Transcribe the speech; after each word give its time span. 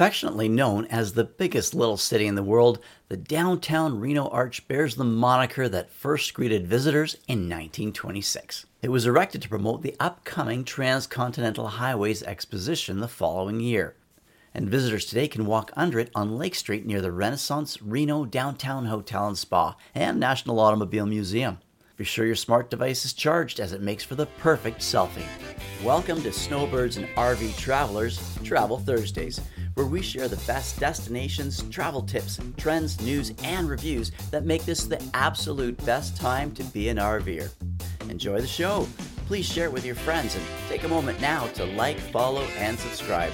Affectionately 0.00 0.48
known 0.48 0.86
as 0.86 1.12
the 1.12 1.24
biggest 1.24 1.74
little 1.74 1.98
city 1.98 2.26
in 2.26 2.34
the 2.34 2.42
world, 2.42 2.78
the 3.10 3.18
downtown 3.18 4.00
Reno 4.00 4.28
Arch 4.28 4.66
bears 4.66 4.94
the 4.94 5.04
moniker 5.04 5.68
that 5.68 5.90
first 5.90 6.32
greeted 6.32 6.66
visitors 6.66 7.16
in 7.28 7.40
1926. 7.40 8.64
It 8.80 8.88
was 8.88 9.04
erected 9.04 9.42
to 9.42 9.50
promote 9.50 9.82
the 9.82 9.94
upcoming 10.00 10.64
Transcontinental 10.64 11.68
Highways 11.68 12.22
Exposition 12.22 13.00
the 13.00 13.08
following 13.08 13.60
year. 13.60 13.94
And 14.54 14.70
visitors 14.70 15.04
today 15.04 15.28
can 15.28 15.44
walk 15.44 15.70
under 15.76 15.98
it 15.98 16.10
on 16.14 16.38
Lake 16.38 16.54
Street 16.54 16.86
near 16.86 17.02
the 17.02 17.12
Renaissance 17.12 17.82
Reno 17.82 18.24
Downtown 18.24 18.86
Hotel 18.86 19.26
and 19.26 19.36
Spa 19.36 19.76
and 19.94 20.18
National 20.18 20.60
Automobile 20.60 21.04
Museum. 21.04 21.58
Be 21.98 22.04
sure 22.04 22.24
your 22.24 22.36
smart 22.36 22.70
device 22.70 23.04
is 23.04 23.12
charged 23.12 23.60
as 23.60 23.74
it 23.74 23.82
makes 23.82 24.02
for 24.02 24.14
the 24.14 24.24
perfect 24.24 24.80
selfie. 24.80 25.26
Welcome 25.84 26.22
to 26.22 26.32
Snowbirds 26.32 26.96
and 26.96 27.06
RV 27.08 27.58
Travelers 27.58 28.18
Travel 28.42 28.78
Thursdays 28.78 29.42
where 29.80 29.88
we 29.88 30.02
share 30.02 30.28
the 30.28 30.36
best 30.46 30.78
destinations, 30.78 31.62
travel 31.70 32.02
tips, 32.02 32.38
trends, 32.58 33.00
news, 33.00 33.32
and 33.42 33.66
reviews 33.66 34.12
that 34.30 34.44
make 34.44 34.62
this 34.66 34.84
the 34.84 35.02
absolute 35.14 35.74
best 35.86 36.18
time 36.18 36.52
to 36.52 36.62
be 36.64 36.90
an 36.90 36.98
RVer. 36.98 37.48
Enjoy 38.10 38.42
the 38.42 38.46
show. 38.46 38.86
Please 39.24 39.46
share 39.46 39.64
it 39.64 39.72
with 39.72 39.86
your 39.86 39.94
friends 39.94 40.36
and 40.36 40.44
take 40.68 40.84
a 40.84 40.88
moment 40.88 41.18
now 41.18 41.46
to 41.54 41.64
like, 41.64 41.98
follow, 41.98 42.42
and 42.58 42.78
subscribe. 42.78 43.32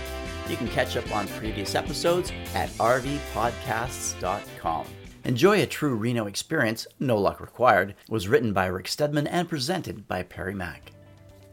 You 0.48 0.56
can 0.56 0.68
catch 0.68 0.96
up 0.96 1.12
on 1.12 1.26
previous 1.26 1.74
episodes 1.74 2.30
at 2.54 2.68
rvpodcasts.com. 2.78 4.86
Enjoy 5.24 5.60
a 5.60 5.66
True 5.66 5.96
Reno 5.96 6.26
Experience, 6.26 6.86
No 7.00 7.18
Luck 7.18 7.40
Required, 7.40 7.96
was 8.08 8.28
written 8.28 8.52
by 8.52 8.66
Rick 8.66 8.86
Stedman 8.86 9.26
and 9.26 9.48
presented 9.48 10.06
by 10.06 10.22
Perry 10.22 10.54
Mack. 10.54 10.92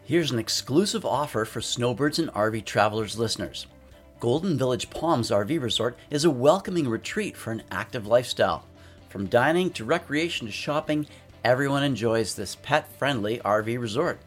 Here's 0.03 0.30
an 0.30 0.38
exclusive 0.38 1.03
offer 1.03 1.45
for 1.45 1.61
Snowbirds 1.61 2.19
and 2.19 2.30
RV 2.33 2.66
Travelers 2.66 3.17
listeners. 3.17 3.66
Golden 4.23 4.57
Village 4.57 4.89
Palms 4.89 5.31
RV 5.31 5.61
Resort 5.61 5.97
is 6.09 6.23
a 6.23 6.31
welcoming 6.31 6.87
retreat 6.87 7.35
for 7.35 7.51
an 7.51 7.61
active 7.69 8.07
lifestyle. 8.07 8.65
From 9.09 9.25
dining 9.27 9.69
to 9.71 9.83
recreation 9.83 10.47
to 10.47 10.53
shopping, 10.53 11.07
everyone 11.43 11.83
enjoys 11.83 12.33
this 12.33 12.55
pet 12.55 12.88
friendly 12.97 13.39
RV 13.39 13.77
resort. 13.81 14.21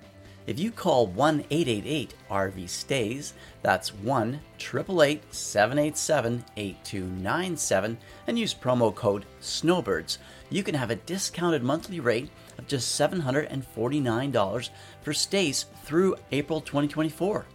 If 0.46 0.58
you 0.58 0.70
call 0.70 1.06
1 1.06 1.46
888 1.50 2.12
RV 2.30 2.68
Stays, 2.68 3.32
that's 3.62 3.94
1 3.94 4.38
888 4.60 5.34
787 5.34 6.44
8297, 6.58 7.98
and 8.26 8.38
use 8.38 8.52
promo 8.52 8.94
code 8.94 9.24
SNOWBIRDS, 9.40 10.18
you 10.50 10.62
can 10.62 10.74
have 10.74 10.90
a 10.90 10.96
discounted 10.96 11.62
monthly 11.62 12.00
rate 12.00 12.28
of 12.58 12.66
just 12.66 13.00
$749 13.00 14.70
for 15.00 15.14
stays 15.14 15.64
through 15.84 16.16
April 16.32 16.60
2024. 16.60 17.46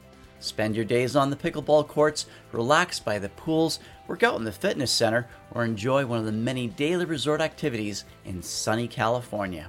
Spend 0.41 0.75
your 0.75 0.85
days 0.85 1.15
on 1.15 1.29
the 1.29 1.35
pickleball 1.35 1.87
courts, 1.87 2.25
relax 2.51 2.99
by 2.99 3.19
the 3.19 3.29
pools, 3.29 3.79
work 4.07 4.23
out 4.23 4.37
in 4.37 4.43
the 4.43 4.51
fitness 4.51 4.91
center, 4.91 5.27
or 5.51 5.63
enjoy 5.63 6.03
one 6.05 6.17
of 6.17 6.25
the 6.25 6.31
many 6.31 6.67
daily 6.67 7.05
resort 7.05 7.41
activities 7.41 8.05
in 8.25 8.41
sunny 8.41 8.87
California. 8.87 9.67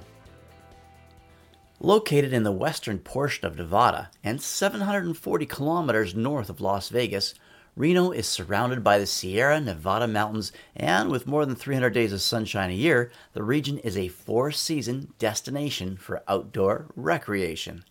Located 1.79 2.33
in 2.33 2.41
the 2.41 2.51
western 2.51 2.97
portion 2.97 3.45
of 3.45 3.55
Nevada 3.55 4.09
and 4.23 4.41
740 4.41 5.45
kilometers 5.45 6.15
north 6.15 6.49
of 6.49 6.59
Las 6.59 6.89
Vegas, 6.89 7.35
Reno 7.75 8.11
is 8.11 8.27
surrounded 8.27 8.83
by 8.83 8.97
the 8.97 9.05
Sierra 9.05 9.59
Nevada 9.59 10.07
mountains, 10.07 10.51
and 10.75 11.09
with 11.09 11.27
more 11.27 11.45
than 11.45 11.55
300 11.55 11.91
days 11.91 12.13
of 12.13 12.21
sunshine 12.21 12.71
a 12.71 12.73
year, 12.73 13.11
the 13.33 13.43
region 13.43 13.77
is 13.79 13.97
a 13.97 14.07
four 14.07 14.51
season 14.51 15.13
destination 15.19 15.97
for 15.97 16.23
outdoor 16.27 16.87
recreation. 16.95 17.83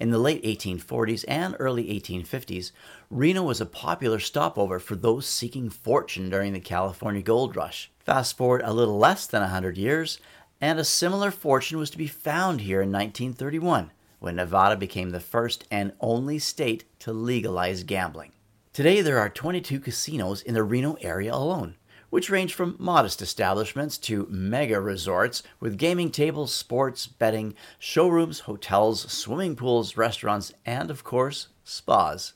In 0.00 0.10
the 0.10 0.18
late 0.18 0.42
1840s 0.44 1.26
and 1.28 1.54
early 1.58 1.88
1850s, 1.88 2.72
Reno 3.10 3.42
was 3.42 3.60
a 3.60 3.66
popular 3.66 4.18
stopover 4.18 4.78
for 4.78 4.96
those 4.96 5.26
seeking 5.26 5.68
fortune 5.68 6.30
during 6.30 6.54
the 6.54 6.60
California 6.60 7.20
gold 7.20 7.54
rush. 7.54 7.90
Fast 7.98 8.34
forward 8.34 8.62
a 8.64 8.72
little 8.72 8.96
less 8.96 9.26
than 9.26 9.42
100 9.42 9.76
years, 9.76 10.18
and 10.58 10.78
a 10.78 10.84
similar 10.84 11.30
fortune 11.30 11.78
was 11.78 11.90
to 11.90 11.98
be 11.98 12.06
found 12.06 12.62
here 12.62 12.80
in 12.80 12.90
1931 12.90 13.90
when 14.20 14.36
Nevada 14.36 14.74
became 14.74 15.10
the 15.10 15.20
first 15.20 15.66
and 15.70 15.92
only 16.00 16.38
state 16.38 16.84
to 17.00 17.12
legalize 17.12 17.82
gambling. 17.82 18.32
Today, 18.72 19.02
there 19.02 19.18
are 19.18 19.28
22 19.28 19.80
casinos 19.80 20.40
in 20.40 20.54
the 20.54 20.62
Reno 20.62 20.96
area 21.02 21.34
alone 21.34 21.76
which 22.10 22.30
range 22.30 22.52
from 22.52 22.76
modest 22.78 23.22
establishments 23.22 23.96
to 23.98 24.26
mega 24.28 24.80
resorts 24.80 25.42
with 25.58 25.78
gaming 25.78 26.10
tables, 26.10 26.52
sports, 26.52 27.06
betting, 27.06 27.54
showrooms, 27.78 28.40
hotels, 28.40 29.10
swimming 29.10 29.56
pools, 29.56 29.96
restaurants, 29.96 30.52
and 30.66 30.90
of 30.90 31.02
course, 31.02 31.48
spas. 31.64 32.34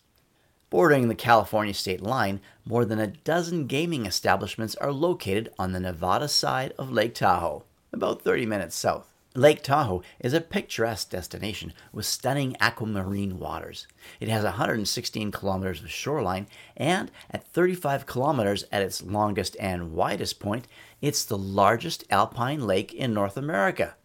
Bordering 0.71 1.09
the 1.09 1.15
California 1.15 1.75
state 1.75 2.01
line, 2.01 2.41
more 2.65 2.85
than 2.85 2.99
a 2.99 3.07
dozen 3.07 3.67
gaming 3.67 4.07
establishments 4.07 4.75
are 4.77 4.93
located 4.93 5.53
on 5.59 5.73
the 5.73 5.79
Nevada 5.81 6.27
side 6.27 6.73
of 6.79 6.91
Lake 6.91 7.15
Tahoe, 7.15 7.65
about 7.93 8.23
30 8.23 8.47
minutes 8.47 8.75
south. 8.75 9.14
Lake 9.37 9.65
Tahoe 9.65 10.01
is 10.21 10.33
a 10.33 10.41
picturesque 10.41 11.11
destination 11.11 11.73
with 11.93 12.07
stunning 12.07 12.57
aquamarine 12.61 13.41
waters. 13.41 13.89
It 14.21 14.29
has 14.29 14.45
116 14.45 15.33
kilometers 15.33 15.83
of 15.83 15.91
shoreline, 15.91 16.47
and 16.77 17.11
at 17.33 17.45
35 17.49 18.07
kilometers 18.07 18.65
at 18.71 18.83
its 18.83 19.03
longest 19.03 19.57
and 19.59 19.93
widest 19.93 20.39
point, 20.39 20.69
it's 21.03 21.25
the 21.25 21.37
largest 21.37 22.05
alpine 22.11 22.65
lake 22.65 22.95
in 22.95 23.13
North 23.13 23.37
America. 23.37 23.97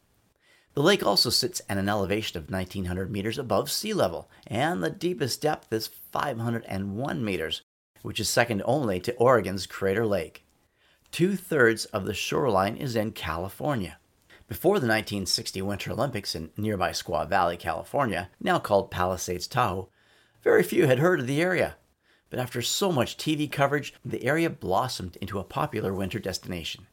The 0.73 0.81
lake 0.81 1.06
also 1.06 1.29
sits 1.29 1.62
at 1.69 1.78
an 1.78 1.89
elevation 1.89 2.39
of 2.39 2.50
1900 2.50 3.12
meters 3.12 3.38
above 3.38 3.69
sea 3.69 3.94
level, 3.94 4.31
and 4.47 4.81
the 4.84 4.89
deepest 4.89 5.41
depth 5.41 5.72
is 5.72 5.85
501 5.85 7.23
meters, 7.23 7.62
which 8.01 8.19
is 8.19 8.28
second 8.28 8.63
only 8.66 9.00
to 9.01 9.16
Oregon's 9.18 9.68
Crater 9.68 10.07
Lake. 10.07 10.44
Two 11.12 11.35
thirds 11.35 11.85
of 11.85 12.06
the 12.06 12.16
shoreline 12.16 12.75
is 12.75 12.95
in 12.95 13.12
California. 13.12 14.00
Before 14.49 14.79
the 14.79 14.87
1960 14.87 15.61
Winter 15.61 15.91
Olympics 15.91 16.33
in 16.33 16.49
nearby 16.57 16.89
Squaw 16.89 17.29
Valley, 17.29 17.55
California, 17.55 18.31
now 18.41 18.57
called 18.57 18.89
Palisades 18.89 19.45
Tahoe, 19.45 19.89
very 20.41 20.63
few 20.63 20.87
had 20.87 20.97
heard 20.97 21.19
of 21.19 21.27
the 21.27 21.39
area. 21.39 21.75
But 22.31 22.39
after 22.39 22.63
so 22.63 22.91
much 22.91 23.15
TV 23.15 23.49
coverage, 23.49 23.93
the 24.03 24.23
area 24.23 24.49
blossomed 24.49 25.17
into 25.17 25.38
a 25.38 25.43
popular 25.43 25.93
winter 25.93 26.17
destination. 26.17 26.88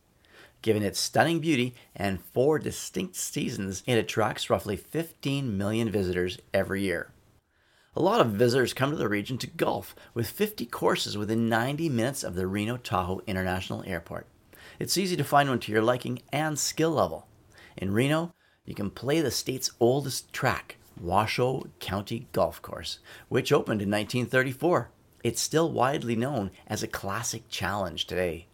Given 0.61 0.83
its 0.83 1.01
stunning 1.01 1.41
beauty 1.41 1.75
and 1.95 2.23
four 2.23 2.59
distinct 2.59 3.17
seasons, 3.17 3.83
it 3.87 3.97
attracts 3.97 4.51
roughly 4.51 4.77
15 4.77 5.57
million 5.57 5.91
visitors 5.91 6.39
every 6.53 6.83
year. 6.83 7.11
A 7.95 8.03
lot 8.03 8.21
of 8.21 8.33
visitors 8.33 8.75
come 8.75 8.91
to 8.91 8.99
the 8.99 9.09
region 9.09 9.39
to 9.39 9.47
golf, 9.47 9.97
with 10.13 10.29
50 10.29 10.67
courses 10.67 11.17
within 11.17 11.49
90 11.49 11.89
minutes 11.89 12.23
of 12.23 12.35
the 12.35 12.47
Reno 12.47 12.77
Tahoe 12.77 13.23
International 13.27 13.83
Airport. 13.87 14.27
It's 14.79 14.99
easy 14.99 15.17
to 15.17 15.25
find 15.25 15.49
one 15.49 15.61
to 15.61 15.73
your 15.73 15.81
liking 15.81 16.21
and 16.31 16.59
skill 16.59 16.91
level. 16.91 17.27
In 17.77 17.93
Reno, 17.93 18.33
you 18.65 18.75
can 18.75 18.91
play 18.91 19.21
the 19.21 19.31
state's 19.31 19.71
oldest 19.81 20.33
track, 20.33 20.77
Washoe 20.99 21.69
County 21.79 22.27
Golf 22.33 22.63
Course, 22.63 23.01
which 23.29 23.53
opened 23.53 23.83
in 23.83 23.91
1934. 23.91 24.91
It's 25.23 25.41
still 25.43 25.71
widely 25.71 26.17
known 26.17 26.51
as 26.67 26.83
a 26.83 26.89
classic 26.89 27.49
challenge 27.51 28.07
today. 28.07 28.47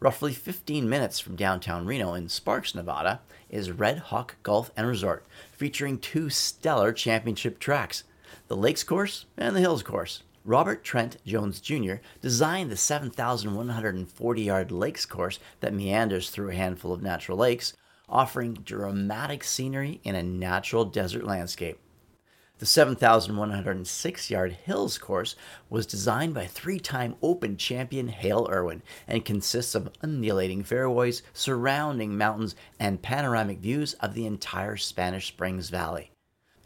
Roughly 0.00 0.32
15 0.32 0.88
minutes 0.88 1.20
from 1.20 1.36
downtown 1.36 1.86
Reno 1.86 2.14
in 2.14 2.28
Sparks, 2.28 2.74
Nevada, 2.74 3.20
is 3.48 3.70
Red 3.70 3.98
Hawk 3.98 4.36
Golf 4.42 4.70
and 4.76 4.86
Resort, 4.86 5.24
featuring 5.52 5.98
two 5.98 6.30
stellar 6.30 6.92
championship 6.92 7.58
tracks 7.58 8.04
the 8.48 8.56
Lakes 8.56 8.84
Course 8.84 9.26
and 9.36 9.54
the 9.54 9.60
Hills 9.60 9.82
Course. 9.82 10.22
Robert 10.44 10.82
Trent 10.82 11.18
Jones 11.26 11.60
Jr. 11.60 11.96
designed 12.22 12.70
the 12.70 12.76
7,140 12.76 14.42
yard 14.42 14.72
Lakes 14.72 15.04
Course 15.04 15.38
that 15.60 15.74
meanders 15.74 16.30
through 16.30 16.50
a 16.50 16.54
handful 16.54 16.92
of 16.92 17.02
natural 17.02 17.38
lakes, 17.38 17.74
offering 18.08 18.54
dramatic 18.54 19.44
scenery 19.44 20.00
in 20.04 20.14
a 20.14 20.22
natural 20.22 20.84
desert 20.84 21.24
landscape. 21.24 21.78
The 22.58 22.66
7,106 22.66 24.30
yard 24.30 24.52
Hills 24.52 24.98
course 24.98 25.36
was 25.70 25.86
designed 25.86 26.34
by 26.34 26.46
three 26.46 26.80
time 26.80 27.14
Open 27.22 27.56
champion 27.56 28.08
Hale 28.08 28.48
Irwin 28.50 28.82
and 29.06 29.24
consists 29.24 29.76
of 29.76 29.92
undulating 30.02 30.64
fairways 30.64 31.22
surrounding 31.32 32.18
mountains 32.18 32.56
and 32.80 33.00
panoramic 33.00 33.60
views 33.60 33.94
of 33.94 34.14
the 34.14 34.26
entire 34.26 34.76
Spanish 34.76 35.28
Springs 35.28 35.70
Valley. 35.70 36.10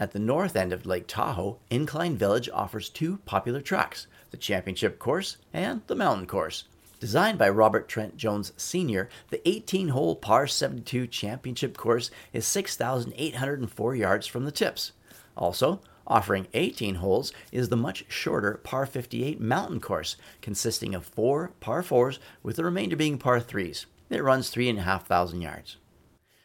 At 0.01 0.13
the 0.13 0.19
north 0.19 0.57
end 0.57 0.73
of 0.73 0.87
Lake 0.87 1.07
Tahoe, 1.07 1.61
Incline 1.69 2.17
Village 2.17 2.49
offers 2.53 2.89
two 2.89 3.19
popular 3.27 3.61
tracks 3.61 4.07
the 4.31 4.39
Championship 4.39 4.99
Course 4.99 5.37
and 5.53 5.83
the 5.89 5.95
Mountain 5.95 6.27
Course. 6.27 6.65
Designed 7.03 7.37
by 7.37 7.49
Robert 7.49 7.89
Trent 7.89 8.17
Jones 8.17 8.53
Sr., 8.57 9.09
the 9.31 9.43
18 9.49 9.89
hole 9.89 10.15
par 10.15 10.47
72 10.47 11.09
championship 11.09 11.77
course 11.77 12.13
is 12.33 12.47
6,804 12.47 13.97
yards 13.97 14.29
from 14.29 14.45
the 14.45 14.53
tips. 14.53 14.93
Also, 15.37 15.81
offering 16.07 16.47
18 16.55 16.95
holes 16.95 17.33
is 17.51 17.71
the 17.71 17.77
much 17.77 18.05
shorter 18.07 18.55
par 18.63 18.87
58 18.87 19.41
mountain 19.41 19.81
course, 19.81 20.15
consisting 20.41 20.95
of 20.95 21.05
four 21.05 21.51
par 21.59 21.83
4s 21.83 22.21
with 22.45 22.55
the 22.55 22.65
remainder 22.65 22.95
being 22.95 23.19
par 23.19 23.41
3s. 23.41 23.87
It 24.09 24.23
runs 24.23 24.51
3,500 24.51 25.43
yards. 25.43 25.79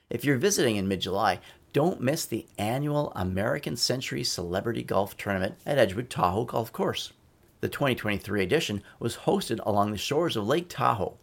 If 0.10 0.26
you're 0.26 0.38
visiting 0.38 0.76
in 0.76 0.88
mid 0.88 1.02
July, 1.02 1.40
don't 1.72 2.02
miss 2.02 2.26
the 2.26 2.48
annual 2.58 3.14
American 3.16 3.78
Century 3.78 4.24
Celebrity 4.24 4.82
Golf 4.82 5.16
Tournament 5.18 5.54
at 5.68 5.78
Edgewood 5.78 6.10
Tahoe 6.10 6.46
Golf 6.46 6.74
Course. 6.74 7.14
The 7.60 7.70
2023 7.70 8.44
edition 8.44 8.84
was 9.00 9.18
hosted 9.18 9.60
along 9.66 9.92
the 9.92 9.98
shores 9.98 10.36
of 10.36 10.48
Lake 10.48 10.70
Tahoe. 10.70 11.18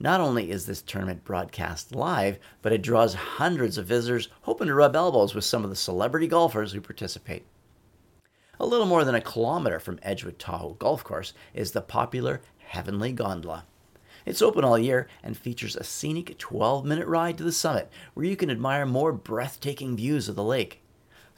Not 0.00 0.20
only 0.20 0.50
is 0.50 0.66
this 0.66 0.82
tournament 0.82 1.22
broadcast 1.22 1.94
live, 1.94 2.40
but 2.60 2.72
it 2.72 2.82
draws 2.82 3.14
hundreds 3.14 3.78
of 3.78 3.86
visitors 3.86 4.28
hoping 4.42 4.66
to 4.66 4.74
rub 4.74 4.96
elbows 4.96 5.32
with 5.32 5.44
some 5.44 5.62
of 5.62 5.70
the 5.70 5.76
celebrity 5.76 6.26
golfers 6.26 6.72
who 6.72 6.80
participate. 6.80 7.46
A 8.58 8.66
little 8.66 8.86
more 8.86 9.04
than 9.04 9.14
a 9.14 9.20
kilometer 9.20 9.78
from 9.78 10.00
Edgewood 10.02 10.40
Tahoe 10.40 10.74
Golf 10.74 11.04
Course 11.04 11.32
is 11.54 11.70
the 11.70 11.80
popular 11.80 12.40
Heavenly 12.58 13.12
Gondola. 13.12 13.64
It's 14.24 14.42
open 14.42 14.64
all 14.64 14.76
year 14.76 15.06
and 15.22 15.36
features 15.36 15.76
a 15.76 15.84
scenic 15.84 16.36
12 16.36 16.84
minute 16.84 17.06
ride 17.06 17.38
to 17.38 17.44
the 17.44 17.52
summit 17.52 17.88
where 18.14 18.26
you 18.26 18.34
can 18.34 18.50
admire 18.50 18.86
more 18.86 19.12
breathtaking 19.12 19.96
views 19.96 20.28
of 20.28 20.34
the 20.34 20.42
lake. 20.42 20.82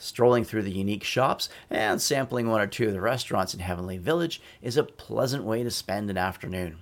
Strolling 0.01 0.45
through 0.45 0.63
the 0.63 0.71
unique 0.71 1.03
shops 1.03 1.49
and 1.69 2.01
sampling 2.01 2.49
one 2.49 2.61
or 2.61 2.69
two 2.69 2.87
of 2.87 2.93
the 2.93 3.01
restaurants 3.01 3.53
in 3.53 3.59
Heavenly 3.59 3.99
Village 3.99 4.41
is 4.63 4.77
a 4.77 4.85
pleasant 4.85 5.43
way 5.43 5.65
to 5.65 5.73
spend 5.73 6.09
an 6.09 6.17
afternoon. 6.17 6.79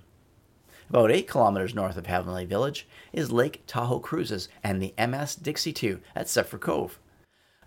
About 0.87 1.11
8 1.11 1.27
kilometers 1.27 1.73
north 1.73 1.97
of 1.97 2.05
Heavenly 2.05 2.45
Village 2.45 2.87
is 3.11 3.31
Lake 3.31 3.63
Tahoe 3.65 3.99
Cruises 3.99 4.49
and 4.63 4.79
the 4.79 4.93
MS 4.99 5.35
Dixie 5.35 5.73
2 5.73 5.99
at 6.15 6.29
Zephyr 6.29 6.59
Cove. 6.59 6.99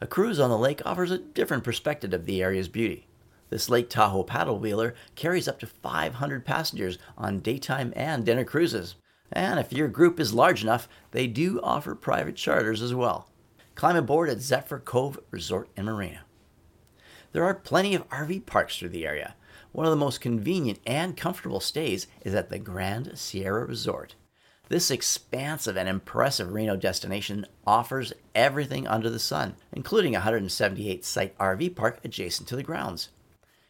A 0.01 0.07
cruise 0.07 0.39
on 0.39 0.51
the 0.51 0.57
lake 0.57 0.81
offers 0.87 1.11
a 1.11 1.19
different 1.19 1.65
perspective 1.65 2.15
of 2.15 2.27
the 2.27 2.43
area's 2.43 2.69
beauty. 2.69 3.09
This 3.51 3.69
Lake 3.69 3.91
Tahoe 3.91 4.23
paddle 4.23 4.61
wheeler 4.61 4.95
carries 5.17 5.49
up 5.49 5.59
to 5.59 5.67
500 5.67 6.47
passengers 6.47 6.97
on 7.19 7.41
daytime 7.41 7.93
and 7.97 8.25
dinner 8.25 8.45
cruises. 8.45 8.95
And 9.33 9.59
if 9.59 9.73
your 9.73 9.89
group 9.89 10.21
is 10.21 10.33
large 10.33 10.63
enough, 10.63 10.89
they 11.11 11.27
do 11.27 11.61
offer 11.61 11.97
private 11.97 12.37
charters 12.37 12.81
as 12.81 12.95
well. 12.95 13.30
Climb 13.81 13.97
aboard 13.97 14.29
at 14.29 14.43
Zephyr 14.43 14.79
Cove 14.79 15.19
Resort 15.31 15.71
and 15.75 15.87
Marina. 15.87 16.27
There 17.33 17.45
are 17.45 17.55
plenty 17.55 17.95
of 17.95 18.07
RV 18.11 18.45
parks 18.45 18.77
through 18.77 18.91
the 18.91 19.07
area, 19.07 19.37
one 19.73 19.87
of 19.87 19.91
the 19.91 19.97
most 19.97 20.21
convenient 20.21 20.81
and 20.85 21.17
comfortable 21.17 21.61
stays 21.61 22.07
is 22.23 22.35
at 22.35 22.51
the 22.51 22.59
Grand 22.59 23.13
Sierra 23.15 23.65
Resort. 23.65 24.17
This 24.69 24.91
expansive 24.91 25.79
and 25.79 25.89
impressive 25.89 26.53
Reno 26.53 26.77
destination 26.77 27.47
offers 27.67 28.13
everything 28.35 28.87
under 28.87 29.09
the 29.09 29.19
sun, 29.19 29.57
including 29.73 30.15
a 30.15 30.19
178 30.19 31.03
site 31.03 31.39
RV 31.39 31.75
park 31.75 32.01
adjacent 32.05 32.49
to 32.49 32.57
the 32.57 32.63
grounds. 32.63 33.09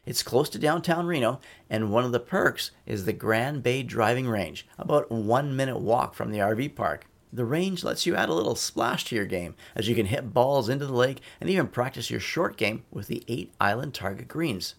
It's 0.04 0.24
close 0.24 0.48
to 0.48 0.58
downtown 0.58 1.06
Reno, 1.06 1.38
and 1.68 1.92
one 1.92 2.04
of 2.04 2.10
the 2.10 2.18
perks 2.18 2.72
is 2.84 3.04
the 3.04 3.12
Grand 3.12 3.62
Bay 3.62 3.84
driving 3.84 4.26
range, 4.26 4.66
about 4.76 5.08
one 5.12 5.54
minute 5.54 5.78
walk 5.78 6.14
from 6.14 6.32
the 6.32 6.40
RV 6.40 6.74
park. 6.74 7.06
The 7.32 7.44
range 7.44 7.84
lets 7.84 8.06
you 8.06 8.16
add 8.16 8.28
a 8.28 8.34
little 8.34 8.56
splash 8.56 9.04
to 9.04 9.14
your 9.14 9.24
game, 9.24 9.54
as 9.76 9.88
you 9.88 9.94
can 9.94 10.06
hit 10.06 10.34
balls 10.34 10.68
into 10.68 10.86
the 10.86 10.92
lake 10.92 11.20
and 11.40 11.48
even 11.48 11.68
practice 11.68 12.10
your 12.10 12.20
short 12.20 12.56
game 12.56 12.82
with 12.90 13.06
the 13.06 13.22
8 13.28 13.52
island 13.60 13.94
target 13.94 14.26
greens. 14.26 14.74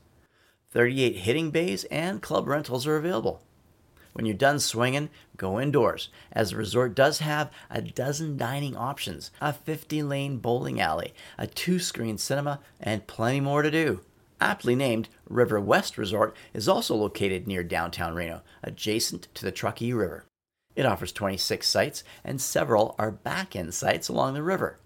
38 0.71 1.17
hitting 1.17 1.51
bays 1.51 1.85
and 1.85 2.21
club 2.21 2.47
rentals 2.47 2.85
are 2.85 2.97
available. 2.97 3.41
When 4.13 4.25
you're 4.25 4.35
done 4.35 4.59
swinging, 4.59 5.09
go 5.37 5.59
indoors, 5.59 6.09
as 6.33 6.49
the 6.49 6.57
resort 6.57 6.93
does 6.95 7.19
have 7.19 7.49
a 7.69 7.81
dozen 7.81 8.35
dining 8.35 8.75
options, 8.75 9.31
a 9.39 9.53
50 9.53 10.03
lane 10.03 10.37
bowling 10.37 10.81
alley, 10.81 11.13
a 11.37 11.47
two 11.47 11.79
screen 11.79 12.17
cinema, 12.17 12.59
and 12.79 13.07
plenty 13.07 13.39
more 13.39 13.61
to 13.61 13.71
do. 13.71 14.01
Aptly 14.41 14.75
named, 14.75 15.07
River 15.29 15.61
West 15.61 15.97
Resort 15.97 16.35
is 16.53 16.67
also 16.67 16.95
located 16.95 17.47
near 17.47 17.63
downtown 17.63 18.15
Reno, 18.15 18.41
adjacent 18.63 19.27
to 19.35 19.45
the 19.45 19.51
Truckee 19.51 19.93
River. 19.93 20.25
It 20.75 20.85
offers 20.85 21.11
26 21.11 21.67
sites, 21.67 22.03
and 22.23 22.39
several 22.39 22.95
are 22.97 23.11
back 23.11 23.55
end 23.55 23.73
sites 23.73 24.09
along 24.09 24.33
the 24.33 24.43
river. 24.43 24.79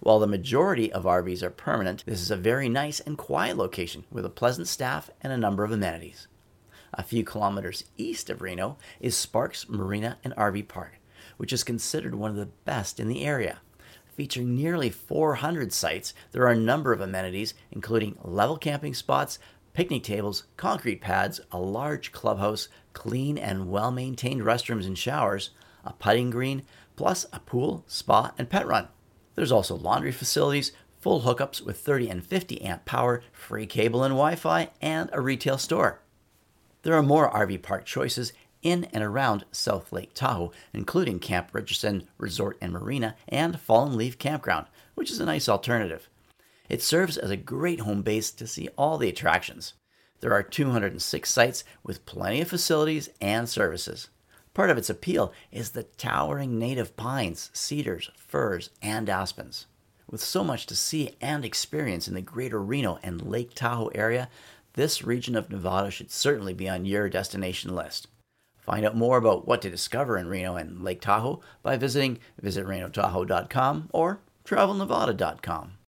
While 0.00 0.18
the 0.18 0.26
majority 0.26 0.92
of 0.92 1.04
RVs 1.04 1.42
are 1.42 1.50
permanent, 1.50 2.04
this 2.06 2.20
is 2.20 2.30
a 2.30 2.36
very 2.36 2.68
nice 2.68 3.00
and 3.00 3.16
quiet 3.16 3.56
location 3.56 4.04
with 4.10 4.24
a 4.24 4.30
pleasant 4.30 4.68
staff 4.68 5.10
and 5.20 5.32
a 5.32 5.38
number 5.38 5.64
of 5.64 5.70
amenities. 5.70 6.26
A 6.92 7.02
few 7.02 7.24
kilometers 7.24 7.84
east 7.96 8.28
of 8.28 8.42
Reno 8.42 8.76
is 9.00 9.16
Sparks 9.16 9.68
Marina 9.68 10.18
and 10.24 10.34
RV 10.34 10.68
Park, 10.68 10.98
which 11.36 11.52
is 11.52 11.64
considered 11.64 12.14
one 12.14 12.30
of 12.30 12.36
the 12.36 12.50
best 12.64 13.00
in 13.00 13.08
the 13.08 13.24
area. 13.24 13.60
Featuring 14.14 14.54
nearly 14.54 14.90
400 14.90 15.72
sites, 15.72 16.12
there 16.32 16.42
are 16.42 16.52
a 16.52 16.56
number 16.56 16.92
of 16.92 17.00
amenities, 17.00 17.54
including 17.70 18.18
level 18.22 18.58
camping 18.58 18.92
spots, 18.92 19.38
picnic 19.72 20.02
tables, 20.02 20.44
concrete 20.56 21.00
pads, 21.00 21.40
a 21.50 21.58
large 21.58 22.12
clubhouse, 22.12 22.68
clean 22.92 23.38
and 23.38 23.70
well 23.70 23.90
maintained 23.90 24.42
restrooms 24.42 24.86
and 24.86 24.98
showers, 24.98 25.50
a 25.84 25.92
putting 25.92 26.30
green, 26.30 26.62
plus 26.96 27.26
a 27.32 27.40
pool, 27.40 27.84
spa, 27.86 28.32
and 28.38 28.50
pet 28.50 28.66
run. 28.66 28.88
There's 29.34 29.52
also 29.52 29.74
laundry 29.74 30.12
facilities, 30.12 30.72
full 30.98 31.22
hookups 31.22 31.60
with 31.64 31.78
30 31.78 32.10
and 32.10 32.24
50 32.24 32.62
amp 32.62 32.84
power, 32.84 33.22
free 33.32 33.66
cable 33.66 34.04
and 34.04 34.12
Wi 34.12 34.36
Fi, 34.36 34.70
and 34.80 35.10
a 35.12 35.20
retail 35.20 35.58
store. 35.58 36.00
There 36.82 36.94
are 36.94 37.02
more 37.02 37.30
RV 37.30 37.62
park 37.62 37.84
choices 37.84 38.32
in 38.62 38.84
and 38.92 39.02
around 39.02 39.44
South 39.50 39.92
Lake 39.92 40.14
Tahoe, 40.14 40.52
including 40.72 41.18
Camp 41.18 41.48
Richardson 41.52 42.08
Resort 42.18 42.56
and 42.60 42.72
Marina 42.72 43.16
and 43.28 43.58
Fallen 43.60 43.96
Leaf 43.96 44.18
Campground, 44.18 44.66
which 44.94 45.10
is 45.10 45.18
a 45.18 45.24
nice 45.24 45.48
alternative. 45.48 46.08
It 46.68 46.82
serves 46.82 47.16
as 47.16 47.30
a 47.30 47.36
great 47.36 47.80
home 47.80 48.02
base 48.02 48.30
to 48.32 48.46
see 48.46 48.68
all 48.76 48.98
the 48.98 49.08
attractions. 49.08 49.74
There 50.20 50.32
are 50.32 50.42
206 50.42 51.28
sites 51.28 51.64
with 51.82 52.06
plenty 52.06 52.40
of 52.40 52.48
facilities 52.48 53.10
and 53.20 53.48
services. 53.48 54.08
Part 54.54 54.70
of 54.70 54.78
its 54.78 54.90
appeal 54.90 55.32
is 55.50 55.70
the 55.70 55.82
towering 55.82 56.58
native 56.58 56.96
pines, 56.96 57.50
cedars, 57.52 58.10
firs, 58.16 58.70
and 58.80 59.08
aspens. 59.08 59.66
With 60.10 60.20
so 60.20 60.44
much 60.44 60.66
to 60.66 60.76
see 60.76 61.16
and 61.20 61.44
experience 61.44 62.06
in 62.06 62.14
the 62.14 62.20
greater 62.20 62.62
Reno 62.62 62.98
and 63.02 63.22
Lake 63.22 63.54
Tahoe 63.54 63.88
area, 63.94 64.28
this 64.74 65.02
region 65.02 65.36
of 65.36 65.50
Nevada 65.50 65.90
should 65.90 66.10
certainly 66.10 66.54
be 66.54 66.68
on 66.68 66.84
your 66.84 67.08
destination 67.08 67.74
list. 67.74 68.08
Find 68.58 68.86
out 68.86 68.96
more 68.96 69.18
about 69.18 69.46
what 69.46 69.60
to 69.62 69.70
discover 69.70 70.16
in 70.16 70.28
Reno 70.28 70.56
and 70.56 70.84
Lake 70.84 71.00
Tahoe 71.00 71.40
by 71.62 71.76
visiting 71.76 72.18
visitrenotahoe.com 72.42 73.90
or 73.92 74.20
travelnevada.com. 74.44 75.72